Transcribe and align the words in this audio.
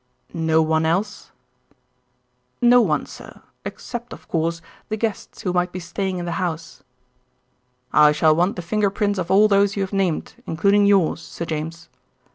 "No 0.33 0.63
one 0.63 0.83
else?" 0.83 1.29
"No 2.59 2.81
one, 2.81 3.05
sir, 3.05 3.43
except, 3.63 4.13
of 4.13 4.27
course, 4.27 4.59
the 4.89 4.97
guests 4.97 5.43
who 5.43 5.53
might 5.53 5.71
be 5.71 5.79
staying 5.79 6.17
in 6.17 6.25
the 6.25 6.31
house." 6.41 6.81
"I 7.93 8.11
shall 8.11 8.35
want 8.35 8.55
the 8.55 8.63
finger 8.63 8.89
prints 8.89 9.19
of 9.19 9.29
all 9.29 9.47
those 9.47 9.75
you 9.75 9.83
have 9.83 9.93
named, 9.93 10.33
including 10.47 10.87
yours, 10.87 11.21
Sir 11.21 11.45
James." 11.45 11.87